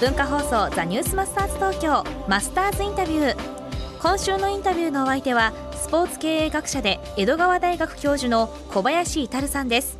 [0.00, 3.36] 文化放送ザニュースマスターズ東京マスターズインタビュー。
[4.02, 9.98] 今週のインタビューのお相手はスポーツ経営学者で江戸川大学教授の小林至さんです。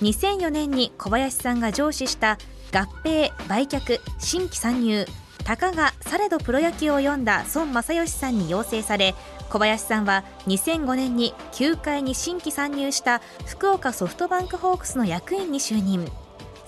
[0.00, 2.38] 2004年に小林さんが上司した
[2.72, 5.04] 合併売却新規参入
[5.44, 9.14] たかがされどプロ野球を読んだ孫正義さんに要請され
[9.50, 16.10] 小林さんは2005年に球界に新規参入した福岡ソフトバンクホークスの役員に就任。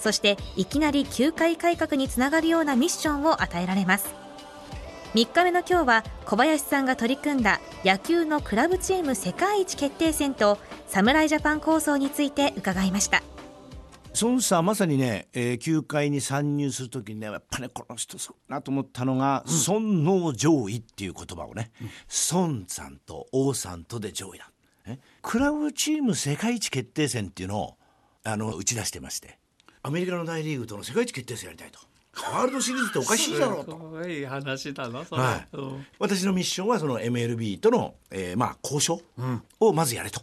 [0.01, 4.15] そしていきなり球界改革につながるようなミッションを与えられます。
[5.15, 13.23] 3日目の今日は小林さんが取り組んだ野球のクラブチーム世界一決定戦と侍ジャパン構想について伺いました。
[14.21, 19.55] 孫さんまさにね、えー、球界に参入する時にねやっぱねこの人そうなと思ったのが、うん、
[20.05, 21.91] 孫の上位っていう言葉をね、うん、
[22.33, 24.51] 孫さんと王さんとで上位だ、
[25.23, 27.77] クラブチーム世界一決定戦っていうのを
[28.25, 29.40] あの打ち出してまして
[29.83, 31.79] アメリカの大リーグとの世界一決定戦やりたいと。
[32.17, 34.09] ワールドシリーズっておかしいだろうと。
[34.09, 39.01] いい話だな、はい、うん、私のミッションはその MLB との、えー、まあ交渉
[39.61, 40.21] をまずやれと。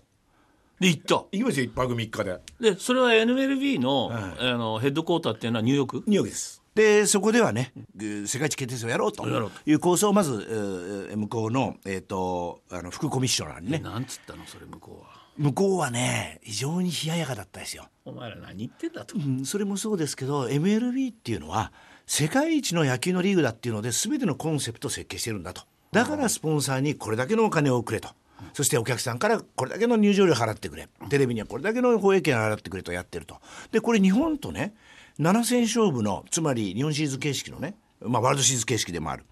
[0.79, 1.15] で行った。
[1.15, 2.39] 行きますよ一泊3日で。
[2.59, 5.97] でそれは NLB の,、はい、あのヘッドクォーターっていうのはニューヨーク？
[5.97, 6.61] ニューヨークです。
[6.75, 9.27] でそこではね世界一決定戦をやろうと。
[9.65, 13.79] いう構想をまず向こうの,、えーと、あの副コミッショナーにね。
[13.79, 17.87] なんつったのそれ向こうは向こうはね非常に冷ややかだったですよ。
[18.05, 21.71] お前ら何言ってんだと、うん、それもそうですけど MLB っていうのは
[22.05, 25.61] 世界一の野球のリーグだっていうので全てのコンセプトを設計してるんだと。
[25.91, 28.09] だからスポンサーにこれだけのお金をくれと。
[28.53, 30.87] そしてお客さんからこれだけの入場料払ってくれ。
[31.09, 33.37] テレビにはこれだけの放映権払ってくれとやってると。
[33.71, 34.73] でこれ日本とね
[35.19, 39.25] 7戦勝負のつまり日本シリーズ形式のね、まあ、ワールドシリーズ形式でもある。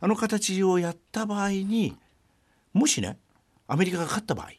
[0.00, 1.96] あの形をやった場合に
[2.72, 3.18] もしね
[3.66, 4.50] アメリカが勝った場合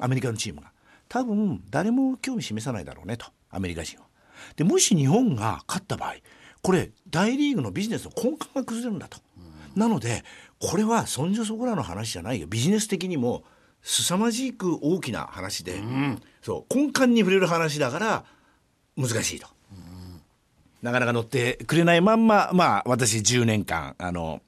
[0.00, 0.72] アメリカのチームが。
[1.08, 3.26] 多分誰も興味示さないだろうねと。
[3.50, 4.04] アメリカ人は。
[4.56, 6.14] でもし日本が勝った場合
[6.62, 9.18] これ大リーグのビジネスの根幹が崩れるんだと。
[9.76, 10.24] なので
[10.58, 12.46] これはそんじょそこらの話じゃないよ。
[12.46, 13.44] ビジネス的にも
[13.82, 18.24] 凄まじく大きな話で、うん、そう根幹に触れる話だから
[18.96, 20.20] 難しいと、うん、
[20.82, 24.40] なかなか乗ってくれないまんままあ私10年間あの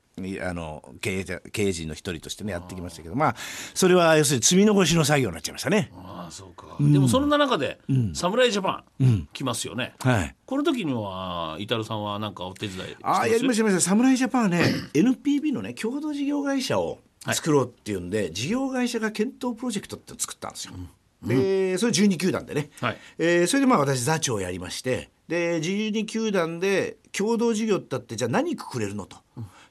[0.43, 3.37] あの経営経営陣の一人としてねやってきましたけどまあ
[3.75, 5.91] それは要するに積み残しの作業になっちゃいましたね。
[5.97, 7.79] ああそうか、うん、でもそんな中で、
[8.15, 14.63] 侍ジャパン来ますよね、はい、この時にはイタルさんは何かお手伝いああやりましたやりました侍ジャパンはね
[14.95, 16.99] NPB のね共同事業会社を
[17.33, 20.75] 作ろうっていうんで、はい、事業会社が検討プロジェクトって作ったんですよ。
[21.23, 29.17] うん、でそれ12球団でね、はい、えー、それでまあ私座長をやりましてで12球団で共同事業ってあってじゃあ何くくれるのと、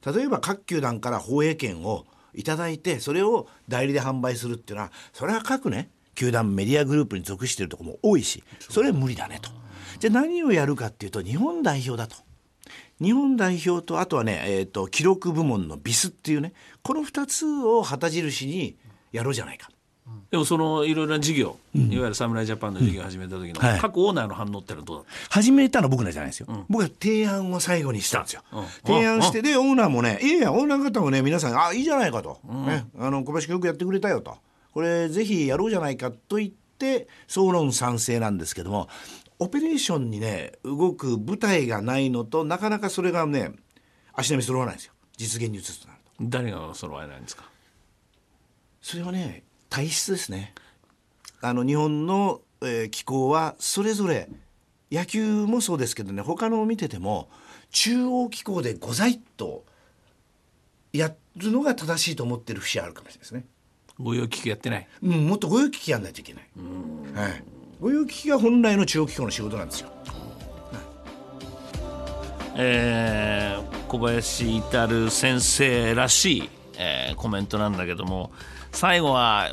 [0.05, 9.49] 例えば各球団から放映権をいただいてそれを代理で販売するっていうのはそれは各ね球団メディアグループに属しているところも多いしそれは無理だねと。
[9.99, 12.15] じゃあ何をやるかっていうと日本代表だと。
[13.01, 16.53] 日本代表とあとはね、えーと、記録部門のビスっていうね
[16.83, 18.77] この2つを旗印に
[19.11, 19.69] やろうじゃないか。
[20.31, 25.35] でもそのいろいろな事業、うん、いわゆる侍ジャパンの事業を始めた時の、各オーナーの反応ってのはどうだった？
[25.35, 34.37] 始めたの僕らじゃないですよ、うん、僕は提案を最後にしたんですよ、うん、提案してでオーナーもねいやいやオーナー方もね皆さんあいいじゃないかと、ね、あの小林君よくやってくれたよと。
[34.73, 38.89] これぜひやろうじゃないかと言って総論賛成なんですけども
[39.39, 43.51] オペレーションにね動く舞台がないのとなかなかそれがね
[44.13, 44.93] 足並み揃わないんですよ。
[45.15, 46.11] 実現に移すとなると。
[46.23, 47.43] 誰が揃わないんですか？
[48.81, 50.53] それはね体質ですね
[51.41, 54.29] あの日本の、えー、気候はそれぞれ
[54.91, 57.27] 野球もそうですけどね他のを見てても
[57.71, 59.65] 中央気候でございと
[60.93, 63.45] やるのが正しいと思ってる節あるかもしれないですね。
[63.99, 64.87] 御用聞きやってない？
[65.01, 66.43] うん、もっと御用聞きやんないといけない。
[67.15, 67.43] はい。
[67.81, 69.89] 御用聞きが本来の中央機構の仕事なんですよ。
[72.55, 78.31] えー、小林至先生らしい、えー、コメントなんだけども
[78.73, 79.49] 最後は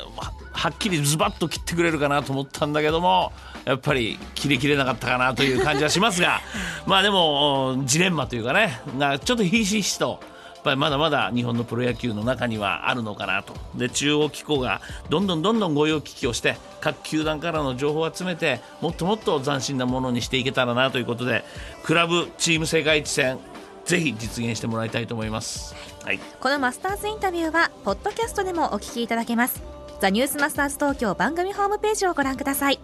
[0.51, 3.31] はっきりズバッと切ってくれるかなと思ったんだけども
[3.65, 6.41] やっぱり切れきれなかったかなという感じはしますが
[6.85, 10.19] まあでもジレンマというかねがちょっとひしひしと
[10.55, 13.55] やっぱりまだまだ日本のプロ野球の中にはあるのかなと。
[13.73, 14.79] で中央機構が
[15.09, 21.43] どんどんどんどん御用聞きをして各球団からの情報を集めてもっともっと斬新なものにしていけたらなということで
[21.83, 23.39] クラブチーム世界一戦
[23.85, 29.61] ぜひ実現してもらいたいと思います、はい、このマスターズインタビューはポッドキャストでもお聞きいただけます。
[29.99, 32.79] ザニュースマスターズ東京番組ホームページをご覧ください。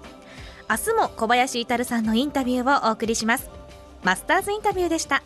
[0.70, 3.50] 明日も小林至さんのインタビューをお送りします。
[4.04, 5.24] マスターズインタビューでした